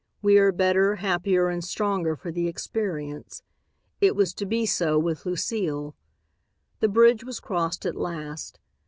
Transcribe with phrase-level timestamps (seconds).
[0.23, 3.43] We are better, happier and stronger for the experience.
[3.99, 5.95] It was to be so with Lucile.
[6.79, 8.59] The bridge was crossed at last.